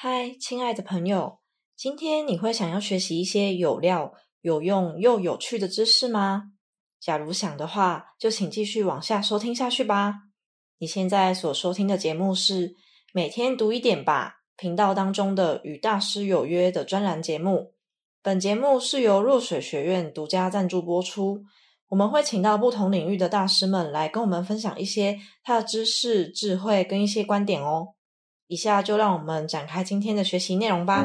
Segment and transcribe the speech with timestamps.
[0.00, 1.40] 嗨，亲爱的朋友，
[1.74, 6.52] 今天你会想要学习一些有料、有用又有趣的知识吗？
[7.00, 10.14] 假如想的话，就请继续往下收听下去吧。
[10.78, 12.76] 你现在所收听的节目是
[13.12, 17.74] 每天读一点吧频道当中的与大师有约的专栏节目。
[18.22, 21.42] 本节目是由若水学院独家赞助播出。
[21.88, 27.96] 我们会请到不同领域的大师们来跟我们分享一些他的知识、智慧跟一些观点哦。
[28.50, 31.04] 以下就让我们展开今天的学习内容吧。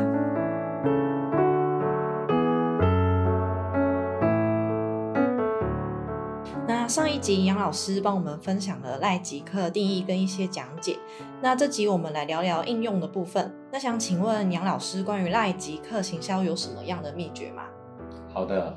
[6.65, 10.97] 那上一集杨老师帮我们分享了赖即刻定义跟一些讲解。
[11.41, 13.53] 那这集我们来聊聊应用的部分。
[13.73, 17.63] 那想请问杨老师，关于赖即刻行销有什么样的秘诀吗？
[18.33, 18.73] 好的。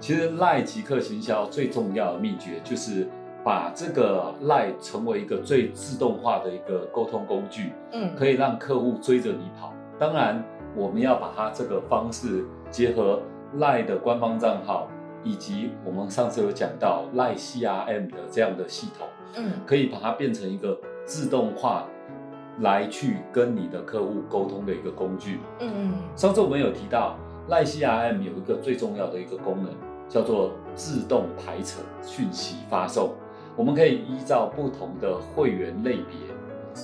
[0.00, 3.06] 其实赖即刻行销最重要的秘诀就是
[3.42, 9.72] 把这个赖成为一个最自动化的一个沟通工具，嗯，可以让客户追着你跑。
[9.98, 10.44] 当然，
[10.74, 13.22] 我们要把它这个方式结合
[13.54, 14.88] 赖的官方账号，
[15.24, 21.86] 以及我们上次有讲到赖 CRM 的这样的系统，嗯，可以把它变成一个自动化
[22.60, 25.40] 来去跟你的客户沟通的一个工具。
[25.60, 27.16] 嗯嗯，上次我们有提到
[27.48, 29.72] 赖 CRM 有一个最重要的一个功能。
[30.10, 33.14] 叫做自动排程讯息发送，
[33.60, 36.16] 我们可以依照不同的会员类别，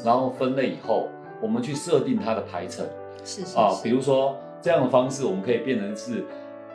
[0.04, 1.08] 然后分类以后，
[1.40, 2.84] 我们去设定它的排程。
[3.24, 6.22] 是是，是啊，比如说这样的方式，我们可以变成是，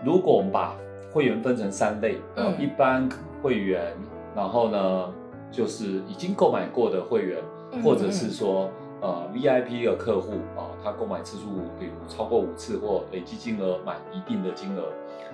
[0.04, 0.76] 如果我们把
[1.14, 3.08] 会员分成三类，嗯，一般
[3.44, 3.96] 会员，
[4.36, 5.14] 然后呢，
[5.52, 7.38] 就是已经购买过的会员，
[7.72, 11.46] 嗯、或者是说呃 VIP 的客户啊，他购买次数
[11.80, 14.86] 比如超过五次或累计金额满一定的金额。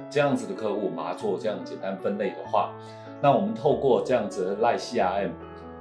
[0.09, 2.73] 这样子的客户，麻做这样简单分类的话，
[3.21, 5.29] 那我们透过这样子的 LINE CRM，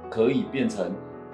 [0.09, 0.91] 可以变成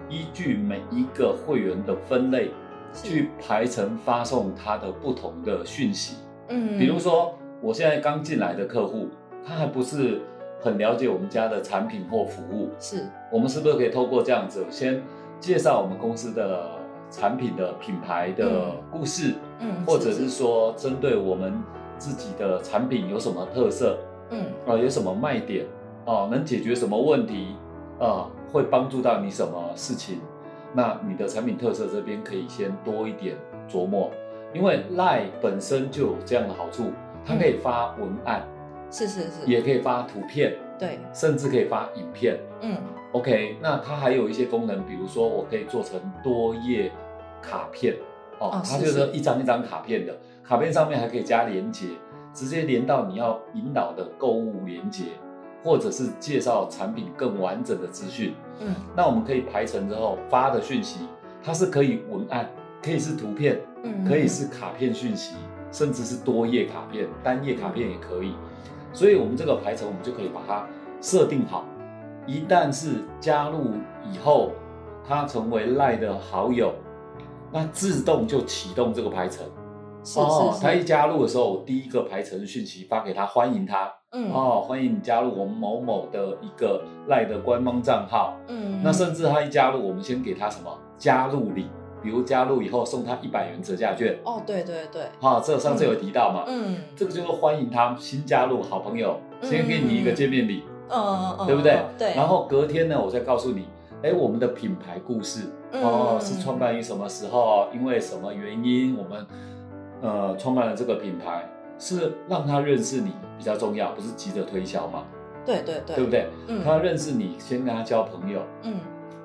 [0.10, 2.52] 依据每一个会员的分类，
[2.94, 6.18] 去排成发送他的不同的讯息。
[6.50, 9.08] 嗯，比如说我现在刚进来的客户，
[9.46, 10.22] 他还不是
[10.62, 15.02] 很了解我们家的产品或服务，是我们是不是可以透过这样子，先
[15.40, 16.72] 介绍我们公司的
[17.10, 21.54] 产品的品牌的故事，嗯，或者是说针对我们。
[22.00, 23.98] 自己的产品有什么特色？
[24.32, 25.66] 嗯，啊，有什么卖点？
[26.06, 27.56] 啊，能解决什么问题？
[28.00, 30.20] 啊，会帮助到你什么事情？
[30.74, 33.36] 那你的产品特色这边可以先多一点
[33.70, 34.10] 琢磨，
[34.54, 36.92] 因为 LINE 本身就有这样的好处，
[37.24, 38.44] 它可以发文案，
[38.90, 42.40] 是是是，也可以发图片，对，甚至可以发影片。
[42.62, 42.76] 嗯
[43.12, 46.92] ，OK，那它还有一些功能，比如说我可以做成多页
[47.42, 47.96] 卡片。
[48.40, 51.86] 哦，它就是一张一张卡片的，卡片上面还可以加连接，
[52.34, 55.04] 直接连到你要引导的购物连结，
[55.64, 58.36] 或者是介绍产品更完整的资讯。
[58.60, 61.08] 嗯，那我们可以排成之后发的讯息，
[61.44, 62.50] 它是可以文案，
[62.82, 65.36] 可以是图片，嗯，可以是卡片讯息，
[65.72, 68.36] 甚至是多页卡片、单页卡片也可以。
[68.94, 70.68] 所以，我们这个排程，我们就可以把它
[71.02, 71.66] 设定好。
[72.28, 73.72] 一旦是加入
[74.12, 74.52] 以后，
[75.08, 76.74] 他成为 LINE 的好友。
[77.52, 79.46] 那自动就启动这个排程，
[80.04, 91.68] 是是是哦，他一加入的时候，我第一个排程讯息发给他，欢迎他，嗯，哦，欢迎你加入我们某某的一个赖的官方账号，嗯，那甚至他一加入，我们先给他什么加入礼，
[92.02, 101.80] 比如加入以后送他一百元折价券，哦，对对对，哈、哦，这上次有提到嘛，嗯，这个就是欢迎他新加入好朋友，先给你一个见面礼，嗯嗯嗯，对不对？
[101.98, 103.66] 对，然后隔天呢，我再告诉你。
[104.04, 107.70] 哎，我们的品牌故事、嗯、哦，是创办于什么时候？
[107.74, 108.98] 因为什么原因？
[108.98, 109.26] 我们
[110.02, 115.04] 呃创办了这个品牌，是让他认识你比较重要，不是急着推销嘛？
[115.46, 116.28] 对对对，对不对？
[116.48, 118.42] 嗯，他认识你，先跟他交朋友。
[118.62, 118.76] 嗯，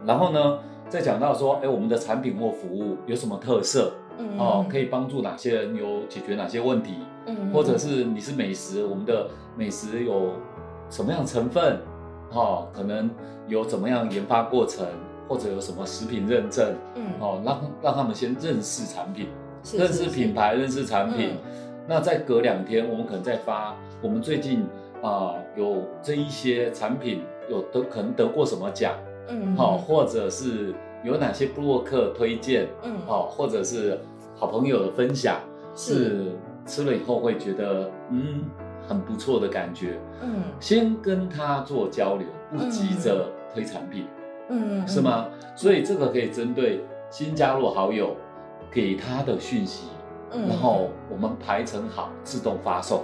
[0.05, 0.59] 然后呢，
[0.89, 3.93] 再讲到说，哎，我们的产品或服务有什么特色？
[4.19, 5.77] 嗯哦，可以帮助哪些人？
[5.77, 6.95] 有解决哪些问题？
[7.27, 10.33] 嗯，或者是你是美食，我们的美食有
[10.91, 11.79] 什么样成分？
[12.33, 13.09] 哦，可能
[13.47, 14.85] 有怎么样研发过程，
[15.29, 19.29] 或者有什么食品认证，嗯，哦，让让他们先认识产品，
[19.63, 21.37] 是是是认识品牌，认识产品。
[21.45, 24.61] 嗯、那再隔两天，我们可能再发，我们最近
[25.03, 28.93] 啊、呃、有这一些产品有得可能得过什么奖，
[29.29, 33.99] 嗯，好、哦，或者是有哪些布洛克推荐，嗯，好、哦，或者是
[34.37, 35.41] 好朋友的分享，
[35.75, 36.33] 是，是。
[36.67, 38.45] 吃了以后会觉得，嗯。
[38.87, 44.07] 很不错的感觉，嗯，先跟他做交流，不急着推产品，
[44.49, 45.27] 嗯，是吗？
[45.55, 46.81] 所以这个可以针对
[47.11, 48.17] 新加入好友
[48.71, 49.89] 给他的讯息，
[50.33, 53.03] 嗯，然后我们排成好，自动发送，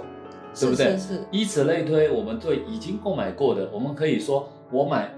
[0.59, 0.91] 对不对？
[0.91, 1.23] 是，是，是。
[1.31, 5.13] 以此类推，我们对已经购买过的，我们可以说我买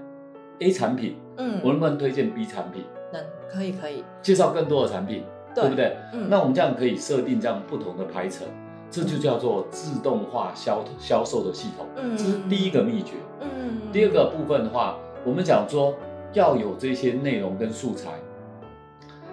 [0.60, 2.84] A 产品，嗯，我能不能推荐 B 产品？
[3.12, 4.04] 能，可以，可以。
[4.22, 5.24] 介绍更多的产品，
[5.54, 5.96] 对，对不对？
[6.12, 8.46] 嗯，那我们这样可以设定这样不同的排程，
[8.90, 11.86] 这就叫做自动化销销售的系统。
[11.96, 13.12] 嗯，这是第一个秘诀。
[13.40, 15.94] 嗯，第二个部分的话，我们讲说
[16.32, 18.12] 要有这些内容跟素材。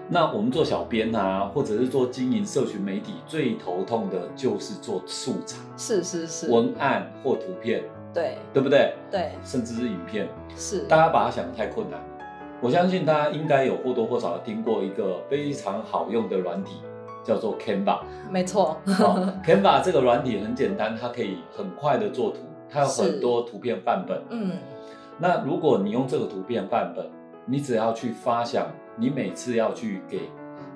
[0.07, 8.93] 那我们做小编啊，或者是做经营社群媒体，最头痛的就是做素材，是是是，文案或图片，对，对不对？
[9.09, 10.81] 对，甚至是影片，是。
[10.87, 11.99] 大家把它想得太困难。
[12.61, 16.75] 我相信大家应该有或多或少听过一个非常好用的软体，
[17.23, 17.99] 叫做 Canva。
[18.29, 18.77] 没错
[19.43, 22.37] ，Canva 这个软体很简单，它可以很快的做图，
[22.69, 24.21] 它有很多图片范本。
[24.29, 24.51] 嗯，
[25.17, 27.05] 那如果你用这个图片范本，
[27.45, 28.67] 你只要去发想。
[28.97, 30.21] 你每次要去给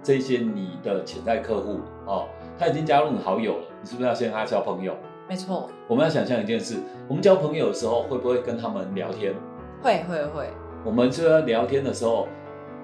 [0.04, 2.28] 这些你的潜在客户哦，
[2.58, 4.94] 他已经加入你好友了，你是不是要先跟他交朋友？
[5.30, 5.70] 没错。
[5.88, 6.76] 我们要想象一件事，
[7.08, 9.34] 我们交朋友的时候会不会跟他们聊天？
[9.82, 10.50] 会会会。
[10.84, 12.28] 我们就要聊天的时候，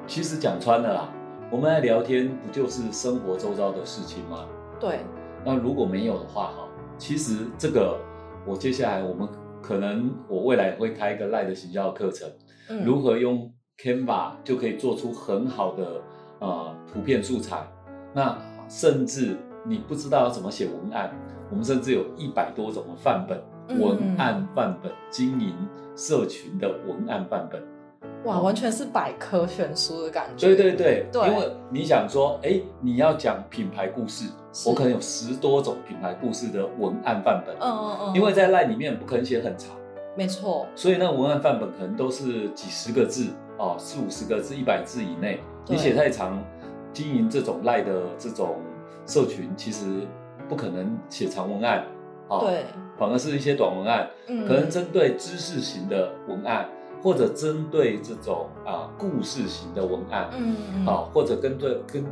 [0.08, 1.10] 其实讲穿了啦，
[1.52, 4.48] 我们来聊天不就是生活周遭的事情吗？
[4.80, 5.00] 对。
[5.44, 8.00] 那如果没有的话哈，其实这个
[8.48, 9.28] 我接下来我们
[9.62, 12.26] 可能我未来会开一个赖的行销课程，
[12.70, 13.52] 嗯，如何用。
[13.81, 16.01] Canva 就可以做出很好的
[16.39, 17.62] 呃图片素材，
[18.13, 18.38] 那
[18.69, 21.13] 甚至你不知道要怎么写文案，
[21.50, 25.54] 我们甚至有一百多种的范本，文案范本，经营
[25.95, 27.62] 社群的文案范本，
[28.24, 30.48] 哇，完全是百科全书的感觉。
[30.48, 34.30] 对对对，对，因为你想说，哎，你要讲品牌故事，
[34.66, 39.75] 我可能有十多种品牌故事的文案范本，嗯嗯嗯，因为在 LINE 里面不可能写很长，
[40.16, 43.27] 没错，所以那文案范本可能都是几十个字。
[43.57, 46.44] 哦，四五十个字，一百字以内，你写太长，
[46.92, 48.57] 经营这种赖的这种
[49.06, 49.86] 社群，其实
[50.50, 51.86] 不可能写长文案，
[52.28, 52.66] 哦，对，
[52.98, 56.69] 反而是一些短文案，嗯，可能针对知识型的文案，
[57.02, 62.04] 或者针对这种啊故事型的文案，嗯嗯，好，或者跟对跟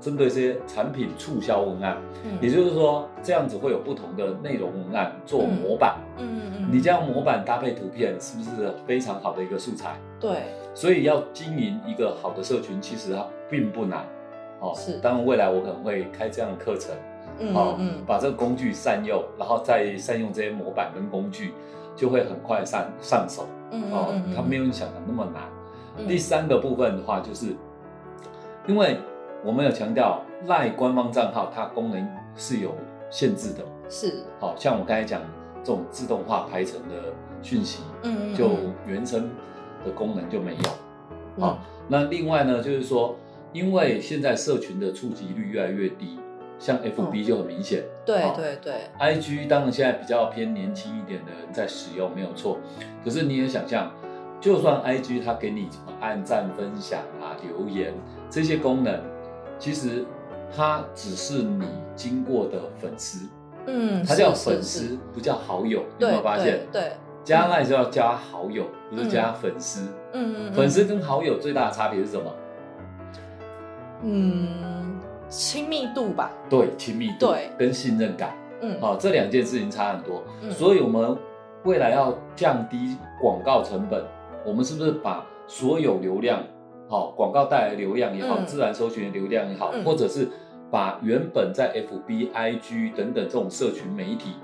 [0.00, 9.96] 针对这些产品促销文案，嗯，也就是说这样子会有不同的内容文案做模板，嗯嗯嗯，你这样模板搭配图片，是不是非常好的一个素材？
[10.20, 10.42] 对。
[10.74, 14.06] 所以要经营一个好的社群，其实它并不难，
[14.60, 14.98] 哦，是。
[15.00, 16.94] 当然未来我可能会开这样的课程，
[17.40, 21.52] 嗯嗯，把这个工具善用，然后再善用这些模板跟工具，
[21.96, 25.42] 就会很快上上手，嗯哦，它没有你想的那么难。
[25.96, 27.56] 嗯、第三个部分的话，就是
[28.68, 28.96] 因为
[29.44, 32.74] 我们有强调赖官方账号它功能是有
[33.10, 34.22] 限制的，是。
[34.40, 35.20] 好像我刚才讲
[35.62, 37.12] 这种自动化排程的
[37.42, 38.50] 讯息，嗯，就
[38.86, 39.30] 原生。
[39.84, 43.14] 的功能就没有，好、嗯，那另外呢，就是说，
[43.52, 46.18] 因为现在社群的触及率越来越低，
[46.58, 48.56] 像 FB 就很明显，嗯、对对。
[48.60, 52.58] 对，IG 当然现在比较偏年轻一点的人在使用没有错，
[53.04, 53.88] 可是你也想象，
[54.40, 57.94] 就算 IG 它给你什么按赞、分享啊、留言
[58.28, 59.00] 这些功能，
[59.58, 60.04] 其实
[60.56, 63.26] 他只是你经过的粉丝，
[63.66, 66.60] 嗯，他叫粉丝，不叫好友，你有没有发现？
[66.72, 66.92] 对。
[67.24, 69.82] 加赖是要加好友，不是加粉丝。
[70.14, 72.34] 嗯嗯，粉丝跟好友最大的差别是什么？
[74.02, 76.30] 嗯，亲密度吧。
[76.48, 77.26] 对，亲密度。
[77.26, 78.34] 对，跟信任感。
[78.62, 80.22] 嗯，好，这两件事情差很多。
[80.42, 81.14] 嗯，所以我们
[81.64, 84.02] 未来要降低广告成本，
[84.46, 86.42] 我们是不是把所有流量，
[86.88, 90.28] 好，广告带来流量也好，自然搜寻的流量也好，或者是
[90.70, 94.34] 把原本在 FB、IG 等等这种社群媒体。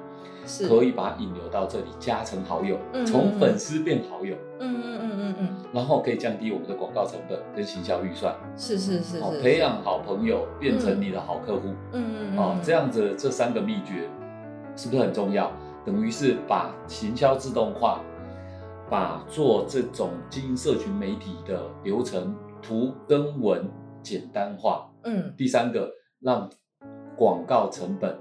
[0.69, 5.35] 可以把它引流到这里，加成好友，从、嗯、粉丝变好友，嗯嗯嗯嗯。
[5.41, 12.39] 嗯，然后可以降低我们的广告成本跟行销预算，是是是，是，培养好朋友变成你的好客户，嗯嗯。
[12.39, 14.07] 哦，这样子这三个秘诀
[14.77, 15.51] 是不是很重要？
[15.83, 18.03] 等于是把行销自动化，
[18.91, 23.69] 把做这种经营社群媒体的流程图跟文
[24.03, 26.49] 简单化，嗯，第三个让
[27.17, 28.17] 广告成本。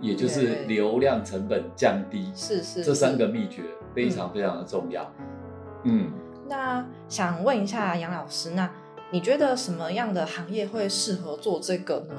[0.00, 3.62] 也就是流量成本降低，是是，这三个秘诀
[3.94, 5.08] 非常非常的重要。
[5.84, 6.12] 嗯，嗯，
[6.48, 8.68] 那想问一下杨老师，那
[9.12, 12.16] 你觉得什么样的行业会适合做这个呢？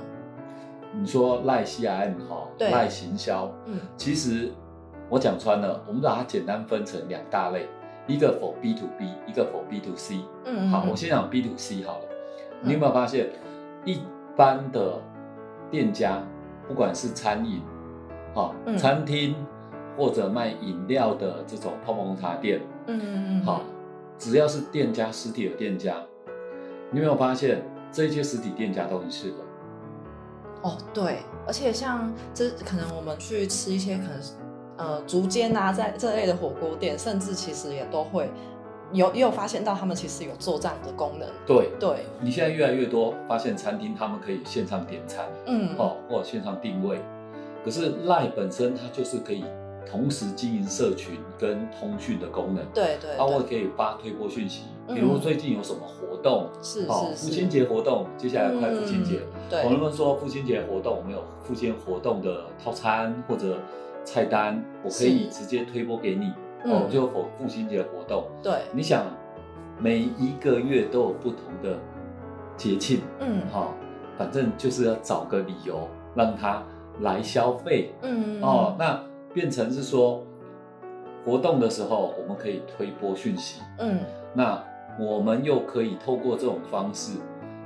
[0.97, 4.53] 你说赖 CRM 哈，赖行销，嗯，其实
[5.09, 7.67] 我讲穿了，我们把它简单分成两大类，
[8.07, 10.19] 一个 for B to B，一个 for B to C。
[10.45, 12.05] 嗯，好，我先讲 B to C 好了。
[12.62, 13.29] 你有没有发现，
[13.86, 14.01] 一
[14.36, 15.01] 般的
[15.69, 16.22] 店家，
[16.67, 17.62] 不管是餐饮，
[18.33, 19.36] 好，餐厅
[19.98, 23.62] 或者卖饮料的这种泡泡红茶店，嗯嗯嗯，好，
[24.17, 25.95] 只要是店家实体的店家，
[26.91, 30.69] 你有没有发现这些实体店家都很适合？
[30.69, 34.22] 哦，对，而且像这可能我们去吃一些可能
[34.77, 38.30] 呃竹间啊，在这类的火锅店，甚至其实也都会
[38.92, 41.27] 有也有发现到他们其实有做这样的功能。
[41.46, 47.00] 对对，你现在越来越多发现餐厅他们可以线上点餐，嗯，哦，或者线上定位。
[47.63, 49.46] 可是 LINE 本身它就是可以
[49.90, 52.66] 同时经营社群跟通讯的功能。
[52.74, 63.60] 对对，包括可以发推播讯息，比如最近有什么活动，是是父亲节活动，接下来快父亲节，对，我能不能说父亲节活动我们有父亲活动的套餐或者
[64.04, 66.32] 菜单，我可以直接推播给你。
[66.66, 69.06] 哦，就否父亲节活动，对，你想
[69.78, 71.78] 每一个月都有不同的
[72.56, 73.74] 节庆，嗯，好，
[74.18, 75.86] 反正就是要找个理由
[76.16, 76.63] 让他
[77.02, 78.98] 来消费，嗯，哦，那
[79.34, 80.24] 变成是说
[81.25, 84.00] 活动的时候我们可以推波讯息，嗯，
[84.34, 84.63] 那
[85.00, 87.13] 我们又可以透过这种方式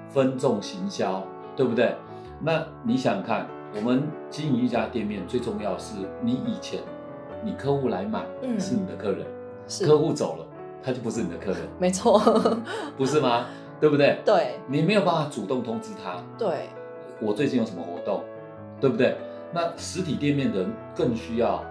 [0.09, 1.23] 分众行销，
[1.55, 1.95] 对不对？
[2.39, 6.79] 那你想看，我们经营一家店面最重要的是你以前。
[7.43, 8.25] 你客户来买，
[8.59, 9.23] 是你的客人，
[9.67, 10.45] 是客户走了，
[10.81, 12.19] 他就不是你的客人，没错，
[12.97, 13.45] 不是吗？
[13.79, 14.19] 对不对？
[14.25, 16.67] 对，你没有办法主动通知他，对，
[17.21, 18.23] 我最近有什么活动，
[18.81, 19.15] 对不对？
[19.53, 21.63] 那实体店面的人更需要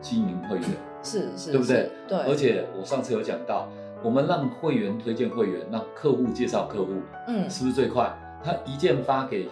[0.00, 0.66] 经营会员，
[1.02, 1.90] 是是，对不对？
[2.06, 3.68] 对，而且我上次有讲到，
[4.02, 6.92] 我们让会员推荐会员，让客户介绍客户，
[7.26, 8.16] 嗯，是不是最快？
[8.44, 9.48] 他一键发给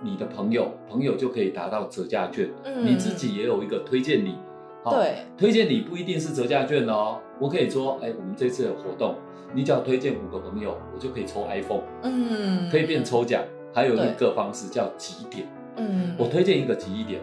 [0.00, 4.36] 你的朋友，朋友就可以达到折价券，嗯，你自己也有一个推荐礼。
[4.82, 9.14] 对，推荐礼不一定是折价券哦，我可以说，哎，我们这次有活动，
[9.52, 13.42] 你只要推荐五个朋友，我就可以抽 iPhone，嗯，可以变抽奖。
[13.72, 15.46] 还有一个方式叫集点，
[15.76, 17.20] 嗯，我推荐一个集一点，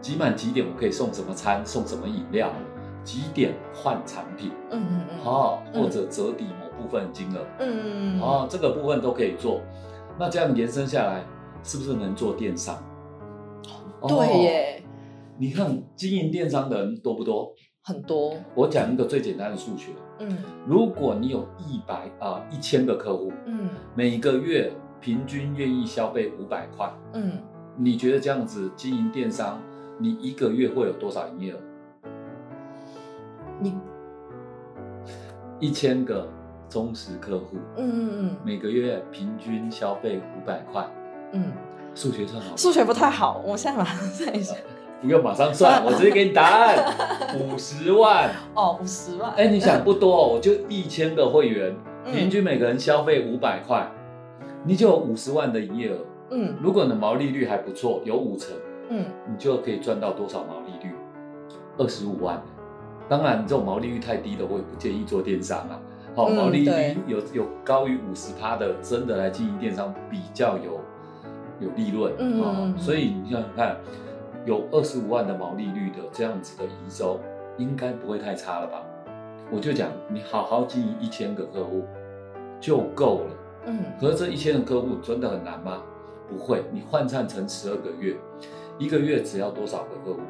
[0.00, 2.50] 集满集点，我可以送什么餐，送什么饮料，
[3.04, 9.60] 集点换产品，嗯嗯嗯，好，或者折抵某部分金额，嗯嗯，哦，这个部分都可以做。
[10.18, 11.24] 那这样延伸下来，
[11.62, 12.82] 是不是能做电商？
[14.06, 14.82] 对耶。
[15.38, 17.52] 你看经营电商的人多不多？
[17.82, 18.34] 很多。
[18.54, 27.32] 我讲一个最简单的数学，嗯，如果你有一百啊一千个客户，嗯，每个月平均愿意消费五百块，嗯，
[27.78, 29.60] 你觉得这样子经营电商，
[29.98, 31.58] 你一个月会有多少营业额？
[33.60, 33.74] 你
[35.60, 36.26] 一千个
[36.70, 40.86] 忠实客户，嗯嗯嗯，每个月平均消费五百块，
[41.32, 41.52] 嗯，
[41.94, 42.56] 数学算好？
[42.56, 44.54] 数学不太好，我现在马上算一下。
[45.02, 46.74] 不用马上算，我直接给你答案，
[47.38, 49.30] 五十万哦，五十万。
[49.34, 51.76] 哎，你想不多，我就一千个会员，
[52.10, 53.86] 平均每个人消费五百块，
[54.64, 55.98] 你就有五十万的营业额。
[56.30, 58.54] 嗯，如果你的毛利率还不错，有五成，
[58.88, 60.94] 嗯，你就可以赚到多少毛利率？
[61.78, 62.40] 二十五万。
[63.08, 65.80] 当然，这种毛利率太低的，我也不建议做电商啊。
[66.14, 70.80] 好，毛利率有有高于五十趴的，真的来经营电商比较有
[71.60, 72.12] 有利润。
[72.18, 73.76] 嗯，所以你想想看。
[74.46, 77.18] 有二十五万的毛利率的这样子的营收，
[77.58, 78.80] 应该不会太差了吧？
[79.50, 81.82] 我就讲，你好好经营一千个客户
[82.60, 83.30] 就够了。
[83.66, 85.82] 嗯，可是这一千个客户真的很难吗？
[86.28, 88.16] 不会，你换算成十二个月，
[88.78, 90.20] 一个月只要多少个客户？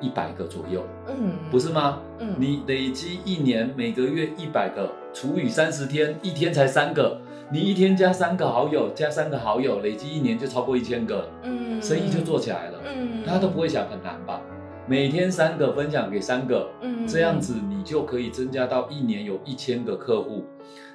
[0.00, 0.82] 一百个左右。
[1.06, 2.00] 嗯，不是吗？
[2.18, 7.20] 嗯，你累积一年每个月一百个，除以三十天，一天才三个。
[7.52, 14.40] 你一天加三个好友，加三个好友，累积一年就超过一千个，嗯，生意就做起来了，嗯，大家都不会想很难吧？
[14.86, 20.44] 每天三个分享给三个，嗯，这样子你就可以增加到一年有一千个客户，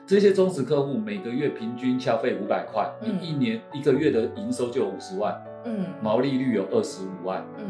[0.07, 7.65] 这些忠实客户每个月平均消费五百块，你一年一个月的营收就有五十万，嗯，毛利率有二十五万，嗯，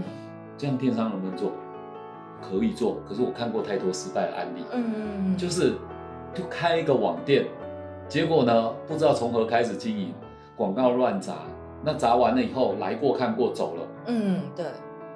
[0.55, 1.51] 这样电商能不能做？
[2.39, 5.73] 可以做，可是我看过太多失败的案例，嗯，就是
[6.35, 7.47] 就开一个网店。
[8.07, 8.71] 结果呢？
[8.87, 10.13] 不知道从何开始经营，
[10.55, 11.33] 广告乱砸，
[11.83, 13.87] 那砸完了以后，来过看过走了。
[14.05, 14.65] 嗯，对。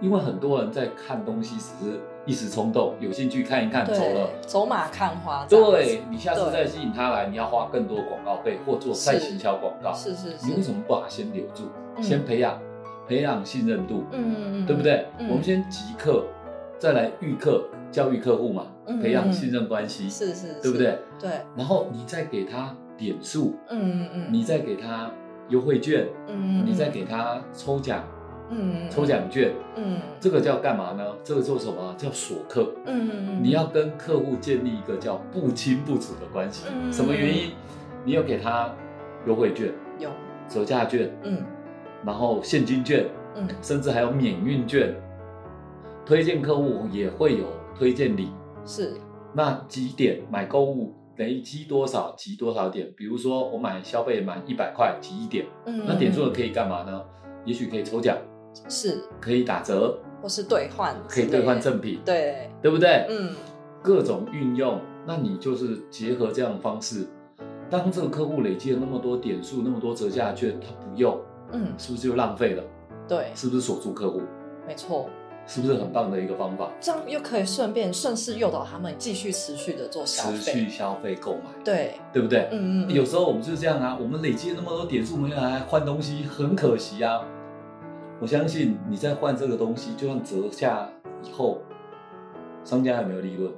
[0.01, 5.45] 因为很多人在看东西只是一时冲动，有兴趣看一看走了，走马看花。
[5.47, 9.93] 对，你下次再吸引他来，你要花更多广告费或做再行销广告。
[9.93, 10.47] 是是是。
[10.47, 11.69] 你为什么不把他先留住，
[12.01, 12.59] 先培养
[13.07, 14.03] 培养信任度？
[14.11, 15.05] 嗯嗯对不对？
[15.19, 16.25] 我们先即刻，
[16.77, 18.67] 再来预客，教育客户嘛，
[19.01, 20.09] 培养信任关系。
[20.09, 20.59] 是是。
[20.61, 20.99] 对不对？
[21.19, 21.29] 对。
[21.55, 22.75] 然后你再给他。
[22.97, 25.09] 点数，嗯嗯嗯，你再给他
[25.49, 28.03] 优惠券，嗯，你再给他抽奖，
[28.51, 31.03] 嗯，抽奖券，嗯，这个叫干嘛呢？
[31.23, 31.95] 这个做什么？
[31.97, 36.65] 叫锁客，嗯嗯，你要跟客户建立一个叫不清不楚的关系。
[36.91, 37.51] 什么原因？
[38.03, 38.73] 你有给他
[39.25, 40.09] 优惠券，有
[40.49, 41.43] 折价券，嗯，
[42.05, 43.05] 然后现金券，
[43.35, 44.93] 嗯，甚至还有免运券。
[46.05, 47.45] 推荐客户也会有
[47.77, 48.29] 推荐礼，
[48.65, 48.93] 是，
[49.33, 50.93] 那几点买购物？
[51.17, 52.91] 累积多少集多少点？
[52.97, 56.99] 比如说我买消费满一百块集一点，嗯，那点数了可以干嘛呢？
[57.45, 58.17] 也许可以抽奖，
[58.69, 63.05] 是，可以打折，或是兑换，可以兑换赠品，对，对不对？
[63.09, 63.33] 嗯，
[63.81, 67.07] 各种运用那你就是结合这样的方式，
[67.69, 71.19] 当这个客户累积了那么多点数、那么多折价券，他不用，
[71.51, 72.63] 嗯，是不是就浪费了？
[73.07, 74.21] 对，是不是锁住客户？
[74.67, 75.09] 没错。
[75.47, 76.71] 是不是很棒的一个方法？
[76.79, 82.47] 这样又可以顺便顺势诱导他们继续持续的做消费，持续消费购买，对对不对？
[82.51, 82.93] 嗯，嗯嗯。
[82.93, 87.25] 有时候我们就是这样啊，我们累积了那么多点数，没有来换东西，很可惜啊。
[88.21, 90.87] 我相信你在换这个东西，就算折价
[91.23, 91.59] 以后，
[92.63, 93.51] 商家有没有利润？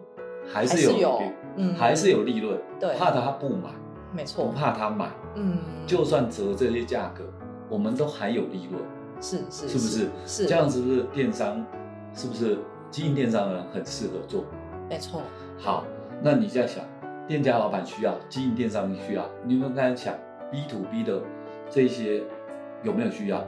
[0.47, 1.21] 还是有，还是有，
[1.57, 2.57] 嗯，还是有利润。
[2.79, 3.69] 对，怕他不买，
[4.13, 7.25] 没错，不怕他买，嗯，就算折这些价格，
[7.67, 8.81] 我们都还有利润。
[9.19, 10.09] 是是，是不是？
[10.25, 11.65] 是这样子，是不是电商？
[12.13, 12.57] 是不是
[12.89, 14.45] 经营电商的人很适合做？
[14.89, 15.21] 没错。
[15.57, 15.85] 好，
[16.21, 16.85] 那你在想，
[17.27, 20.13] 店家老板需要，经营电商需要，你有没有刚才想
[20.49, 21.21] B to B 的
[21.69, 22.23] 这些
[22.81, 23.45] 有没有需要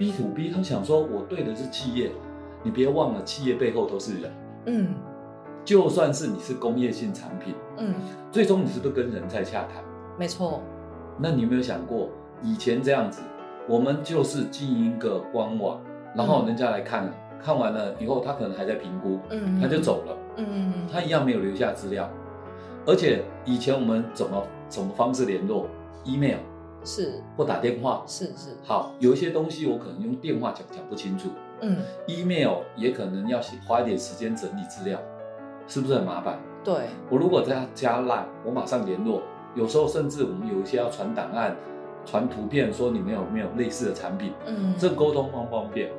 [0.00, 2.10] ？B to B 他想说，我对的是企业，
[2.62, 4.32] 你别忘了，企业背后都是人。
[4.64, 4.94] 嗯。
[5.62, 7.94] 就算是你是工业性产品，嗯，
[8.32, 9.84] 最终你是不是跟人在洽谈？
[10.18, 10.62] 没错。
[11.18, 12.08] 那你有没有想过，
[12.42, 13.20] 以前这样子，
[13.68, 15.78] 我们就是经营一个官网，
[16.16, 17.04] 然后人家来看。
[17.04, 22.06] 嗯看完了以后，他可能还在评估，嗯，他就走了，嗯，他一样没有留下资料，
[22.84, 25.66] 而且以前我们怎么什么方式联络
[26.04, 26.36] ？email
[26.84, 28.02] 是，或打电话。
[28.06, 28.56] 是是。
[28.64, 31.28] 好，有一些东西我可能用电话讲讲不清楚，
[31.60, 34.98] 嗯，email 也可能要花一点时间整理资料，
[35.66, 36.38] 是不是很麻烦？
[36.62, 36.74] 对，
[37.08, 39.22] 我如果在加 line，我马上联络，
[39.54, 41.56] 有时候甚至我们有一些要传档案、
[42.04, 45.90] 传图片，说你们有没有类似的产品，嗯，这沟通方不方便？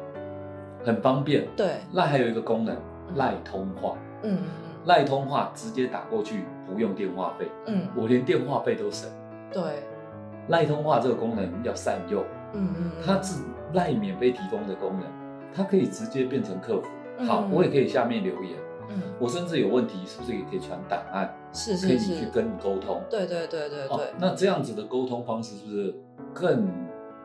[0.83, 1.75] 很方便，对。
[1.93, 2.75] 赖还有一个功能，
[3.15, 4.39] 赖通话，嗯，
[4.85, 9.09] 赖通话直接打过去不用电话费，嗯，我连电话费都省。
[9.51, 9.61] 对，
[10.51, 13.41] 赖通话这个功能要善用，嗯嗯，它是
[13.73, 15.03] 赖免费提供的功能，
[15.55, 16.87] 它可以直接变成客服。
[17.25, 18.57] 好，我也可以下面留言，
[18.89, 21.33] 嗯，我甚至有问题是不是也可以传档案？
[21.53, 23.01] 是是是，可以去跟你沟通。
[23.09, 24.13] 对对对对对。
[24.19, 25.95] 那这样子的沟通方式是不是
[26.33, 26.67] 更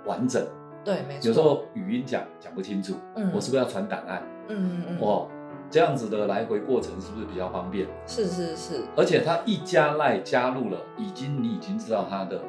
[0.05, 0.47] 完整？
[0.85, 1.29] 对，没错。
[1.29, 4.23] 有时候语音讲讲不清楚，嗯，我是不是要传档案？
[4.49, 5.01] 嗯嗯嗯。
[5.01, 5.27] 哇，
[5.71, 7.89] 这样子的来回过程是不是比较方便？
[8.07, 8.83] 是是是。
[8.97, 12.41] 而且他一加赖加入了，已经你已经知道他的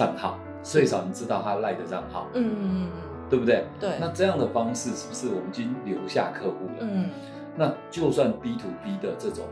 [0.00, 2.26] 账号，最少你知道他赖的账号。
[2.32, 3.66] 嗯嗯嗯嗯，对不对？
[3.78, 3.98] 对。
[4.00, 6.78] 那这样的方式是不是我们已经留下客户了？
[6.80, 7.10] 嗯。
[7.56, 9.44] 那就算 B to B 的这种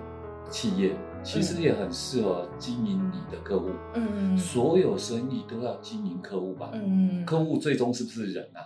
[0.50, 0.96] 企业。
[1.24, 8.62] 其实也很适合经营你的客户，嗯，所有生意都要经营客户吧，嗯，客户最终是不是人啊？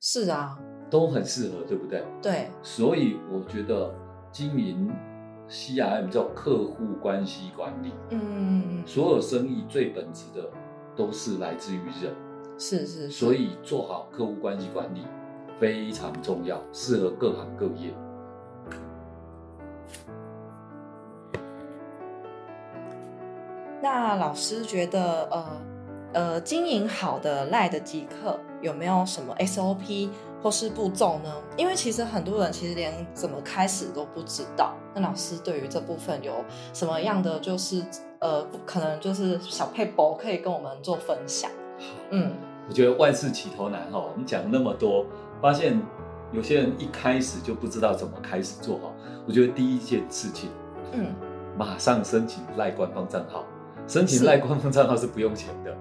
[0.00, 0.56] 是啊，
[0.88, 2.04] 都很适合，对不对？
[2.22, 3.92] 对，所以我觉得
[4.30, 4.88] 经营
[5.50, 10.48] CRM 叫客户关系管理，嗯，所有生意最本质的
[10.98, 12.12] 都是来自于人，
[12.58, 15.06] 是是，是，所以做好客户关系管理
[15.60, 17.94] 非常重要，适合各行各业。
[23.80, 25.46] 那老师觉得，呃，
[26.14, 30.10] 呃，经营好的赖的即客有没有什么 SOP
[30.42, 31.32] 或是步骤呢？
[31.56, 34.74] 因为其实很多人其实连怎么开始都不知道。
[34.94, 37.84] 那老师对于这部分有什么样的就是
[38.20, 41.50] 呃，可能就是小撇步可以跟我们做分享？
[42.10, 42.32] 嗯，
[42.68, 45.06] 我觉得万事起头难哈，我们讲那么多，
[45.40, 45.80] 发现
[46.32, 48.92] 有些人一开始就不知道怎么开始做哈。
[49.26, 50.50] 我觉得第一件事情，
[50.92, 51.14] 嗯，
[51.56, 53.44] 马上申请赖官方账号。
[53.86, 55.74] 申请赖官方账号是不用钱的，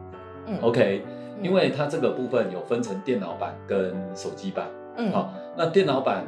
[0.45, 1.04] 嗯，OK，
[1.41, 6.23] 因为它这个部分有分成电脑版跟手机版，嗯，好，那电脑版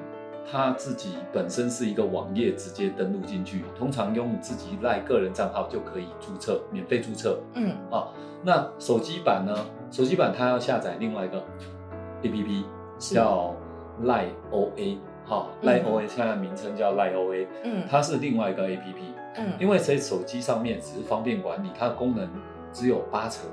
[0.51, 8.07] 它自己本身是一个网页，直接登录进去，通常用自己赖个人账号就可以注册，免费注册，嗯，啊，
[8.43, 9.55] 那手机版呢？
[9.91, 11.43] 手机版它要下载另外一个
[12.21, 12.63] APP，
[12.99, 13.55] 叫
[14.03, 18.95] 赖 OA，好，赖 OA 现在名称叫赖 OA，嗯，它是另外一个 APP。
[19.37, 22.27] 嗯，因为在手机上面只是方便管理，它的功能
[22.73, 23.45] 只有八成，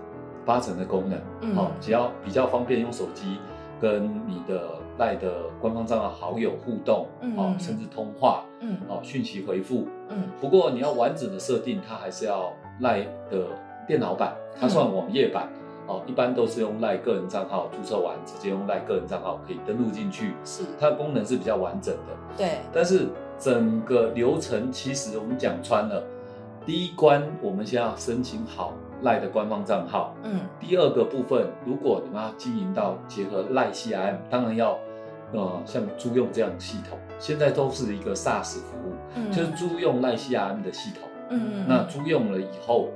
[0.45, 3.39] 八成的功能，嗯，好，只要比较方便用手机
[3.81, 13.47] 跟你的赖的官方账号好友互动，嗯，哦，甚至通话，嗯，哦，讯息回复，嗯，不过你要完整的设定，它还是要赖的
[13.87, 15.49] 电脑版，它算网页版，
[15.87, 23.07] 哦，一般都是用赖个人账号注册完，直接用赖个人账号可以登录进去，是，它的功能是比较完整的，对，但是。
[23.39, 26.03] 整个流程其实我们讲穿了，
[26.65, 30.15] 第一关我们先要申请好赖的官方账号。
[30.23, 30.41] 嗯。
[30.59, 34.79] 第二个部分，如果你们要经营到结合赖 CRM，当然要
[35.37, 41.09] 呃像租用这样的系统，现在都是一个 SaaS 服务，嗯，就是租用赖 CRM 的系统。
[41.29, 41.67] 嗯。
[41.69, 42.89] 那租用了以后，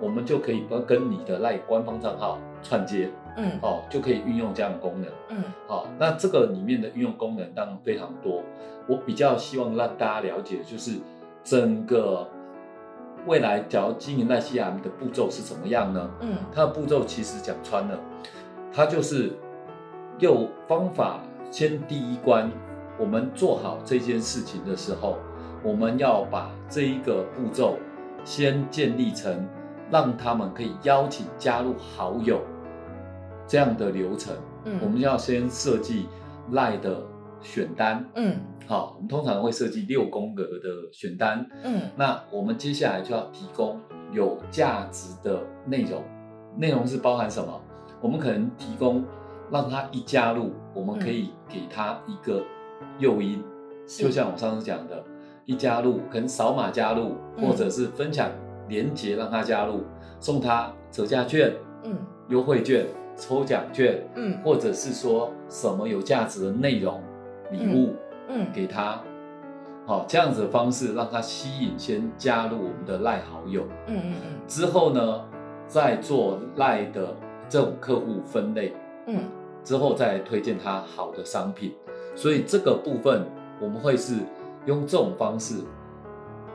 [0.00, 3.10] 我们就可以跟你的赖官方账号串接。
[3.36, 3.58] 嗯。
[3.60, 5.10] 哦，就可以运用这样的功能。
[5.28, 5.44] 嗯。
[5.68, 8.42] 好，那这个里面的运用功能当然非常多。
[8.88, 10.98] 我比较希望让大家了解，就是
[11.44, 12.28] 整个
[13.26, 16.10] 未来假如经营赖 CRM 的步骤是怎么样呢？
[16.20, 17.98] 嗯，它的步骤其实讲穿了，
[18.72, 19.32] 它就是
[20.18, 21.20] 用方法
[21.52, 22.50] 先第一关，
[22.98, 25.18] 我们做好这件事情的时候，
[25.62, 27.76] 我们要把这一个步骤
[28.24, 29.46] 先建立成
[29.90, 32.40] 让他们可以邀请加入好友
[33.46, 34.34] 这样的流程。
[34.64, 36.08] 嗯，我们要先设计
[36.52, 37.02] 赖的
[37.42, 38.02] 选单。
[38.14, 38.34] 嗯。
[38.66, 41.46] 好，我们通常会设计六宫格的选单。
[41.62, 43.78] 嗯，那我们接下来就要提供
[44.10, 46.02] 有价值的内容。
[46.56, 47.60] 内容是包含什么？
[48.00, 49.04] 我们可能提供
[49.50, 52.42] 让他一加入，我们可以给他一个
[52.98, 53.44] 诱因，嗯、
[53.86, 55.02] 就像我上次讲的，
[55.44, 58.30] 一加入可能扫码加入，或者是分享
[58.68, 59.82] 连接让他加入，
[60.20, 61.52] 送他折价券、
[61.84, 61.96] 嗯，
[62.28, 67.00] 优惠券、抽奖券，嗯，或者是说什么有价值的内容
[67.50, 67.94] 礼物。
[68.28, 68.98] 嗯，给他，
[69.84, 73.64] 好，这样子的方式让他吸引，先加入我们的赖好友。
[73.88, 74.40] 嗯嗯嗯。
[74.46, 75.24] 之后呢，
[75.66, 77.14] 再做赖的
[77.48, 78.72] 这种客户分类。
[79.06, 79.20] 嗯。
[79.64, 81.74] 之后再推荐他好的商品。
[82.14, 83.24] 所以这个部分
[83.60, 84.16] 我们会是
[84.66, 85.56] 用这种方式，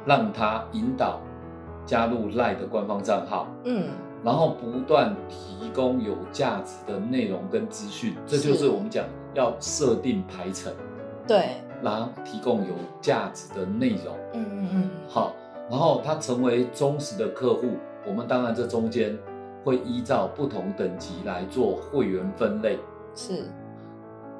[0.06, 1.20] 让他引导
[1.86, 3.48] 加入赖的官方账号。
[3.64, 3.88] 嗯。
[4.24, 9.06] 然后不断提供有价值的内容跟资讯，这就是我们讲
[9.36, 10.74] 要设定排程。
[11.28, 15.36] 对，然后提供有价值的内容，嗯嗯嗯，好，
[15.70, 17.68] 然后他成为忠实的客户，
[18.08, 19.16] 我们当然这中间
[19.68, 22.80] 会依照不同等级来做会员分类，
[23.14, 23.52] 是，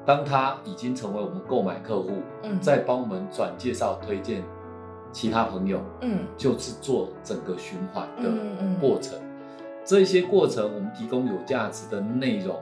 [0.06, 2.12] 当他已经成为我们购买客户，
[2.42, 4.42] 嗯，再帮我们转介绍推荐
[5.12, 8.30] 其他朋友，嗯，就是做整个循环的
[8.80, 12.56] 过程，嗯嗯嗯，这些过程我们提供有价值的内容，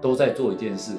[0.00, 0.94] 都在做一件事。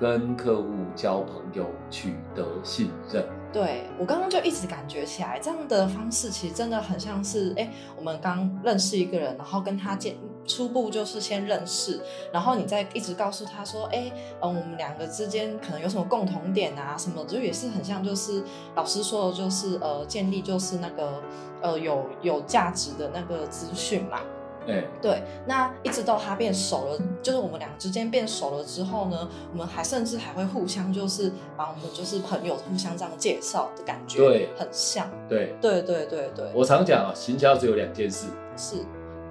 [0.00, 3.22] 跟客户交朋友，取得信任。
[3.52, 12.00] 对，我刚刚就一直感觉起来，这样的方式其实真的很像是，哎，我们刚认识一个人，然后跟他见初步就是先认识，
[12.32, 18.42] 然后你再一直告诉他说，哎，嗯，我们两个之间可能有什么共同点啊，什么就也是很像，就是
[18.74, 21.22] 老师说的，就是呃，建立就是那个
[21.60, 24.20] 呃有有价值的那个资讯嘛。
[24.66, 35.10] 对对，那一直到他变熟了，就是我们两个之间变熟了之后呢，我们还甚至还会互相就是把我们就是朋友互相这样介绍的感觉，对，很像。
[35.28, 38.76] 对对对对对，我常讲啊，行销只有两件事，是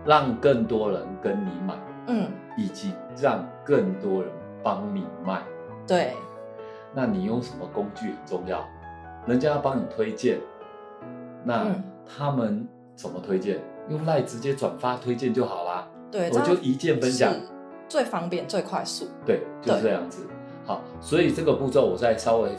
[0.05, 1.75] 让更多人跟你买，
[2.07, 4.31] 嗯，以及让更多人
[4.63, 5.41] 帮你卖。
[5.87, 6.13] 对，
[6.93, 8.67] 那你用什么工具很重要，
[9.25, 10.39] 人家要帮你推荐，
[11.43, 11.67] 那
[12.05, 13.59] 他们怎么推荐？
[13.89, 17.33] 用赖直接转发推荐就好啦，对，我就一键分享，
[17.87, 20.27] 最方便最快速，对，就是这样子。
[20.63, 22.51] 好，所以这个步骤我再稍微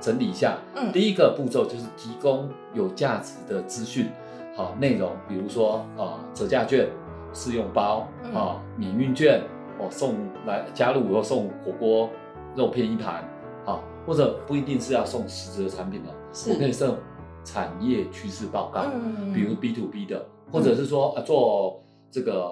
[0.00, 0.56] 整理一下。
[0.74, 4.10] 嗯，第一个步骤就是提供有价值的资讯，
[4.58, 6.88] 好内容，比如说啊折价券、
[7.32, 9.40] 试用包啊免运券
[9.78, 10.16] 哦送
[10.48, 12.10] 来加入以后送火锅
[12.56, 13.22] 肉片一盘，
[13.64, 16.10] 啊，或者不一定是要送实质的产品的，
[16.52, 16.96] 我可以送
[17.44, 20.26] 产业趋势报告，嗯，比如 B to B 的。
[20.50, 22.50] 或者是说啊，做这个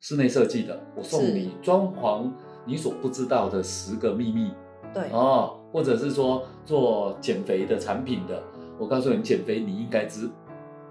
[0.00, 2.30] 室内设计的，我送你装潢
[2.64, 4.52] 你所不知道的十个秘密，
[4.94, 8.40] 对哦，或者是说做减肥的产品的，
[8.78, 10.30] 我告诉你减肥你应该知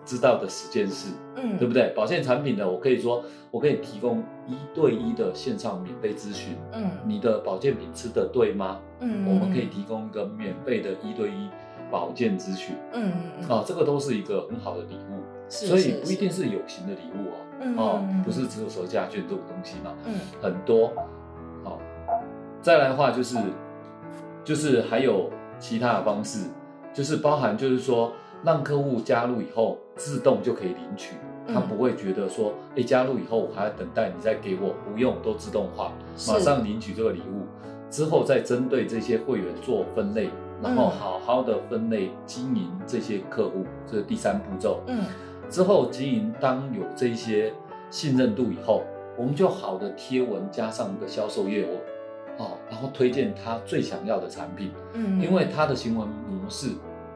[0.06, 1.94] 知道的十件事，嗯，对不对？
[1.96, 8.80] 保健产品的，我可以说我可以提供一对一的线上免费咨询，嗯，你的保健品吃的对吗？
[9.00, 11.50] 嗯，我们可以提供一个免费的一对一
[11.90, 15.22] 保健咨询，嗯嗯，啊，这个都是一个很好的礼物。
[15.50, 20.94] 所以不一定是有形的礼物哦，嗯、哦，不是只有折价券这种东西嘛，嗯，很多，
[21.62, 21.80] 好、哦，
[22.62, 23.38] 再来的话就是，
[24.46, 26.48] 就是还有其他的方式，
[26.94, 31.16] 就是包含就是说，让客户加入以后自动就可以领取，
[31.48, 35.92] 他不会觉得说，哎、嗯，加入以后我还要等待你再给我，不用，都自动化，
[36.28, 37.46] 马上领取这个礼物，
[37.90, 40.30] 之后再针对这些会员做分类，
[40.62, 45.04] 然后好好的分类经营这些客户，这是第三步骤，嗯。
[45.50, 47.54] 之后经营，当有这些
[47.90, 48.84] 信任度以后，
[49.18, 51.76] 我们就好的贴文加上一个销售业务，
[52.42, 56.70] 哦，然后推荐他最想要的产品，嗯，因为他的行为模式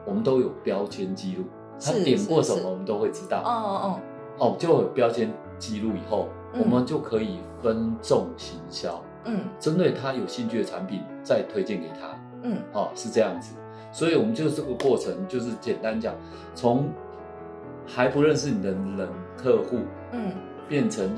[0.06, 1.44] 我们都有标签记录，
[1.78, 13.54] 他点过什么我们都会知道，哦哦哦，哦，就有标签记录以后，我们就可以分众行销，嗯，针对他有兴趣的产品再推荐给他，嗯，哦，是这样子，
[13.92, 16.14] 所以我们就这个过程就是简单讲，
[16.54, 16.88] 从。
[17.88, 19.78] 还不认识你的冷客户，
[20.10, 20.32] 嗯，
[20.68, 21.08] 变成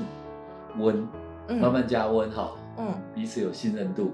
[0.77, 1.03] 温，
[1.47, 4.11] 嗯、慢慢加温哈，嗯，彼此有信任度，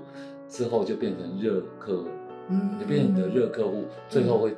[0.47, 2.05] 之后就变成热客，
[2.47, 4.55] 嗯，就变成你的热客户，嗯、最后会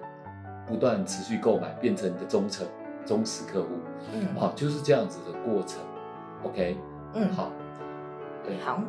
[0.68, 2.68] 不断持续购买，变成你的忠诚
[3.06, 3.70] 忠实客户。
[4.14, 5.80] 嗯，好，就是这样子的过程。
[6.44, 6.78] OK，
[7.14, 7.52] 嗯，好，
[8.46, 8.82] 对，好。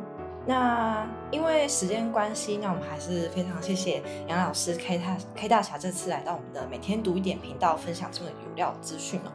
[0.47, 9.31] 那因为时间关系，那我们还是非常谢谢杨老师 K 大 K 大侠这次来到我们的每天读一点频道，分享这么有料资讯哦。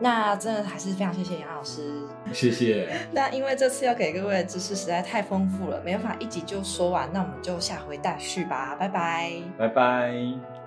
[0.00, 2.02] 那真的还是非常谢谢杨老师，
[2.34, 2.94] 谢谢。
[3.12, 10.59] 那因为这次要给各位的知识实在太丰富了，没办法一集就说完，那我们就下回待续吧，拜拜，拜拜。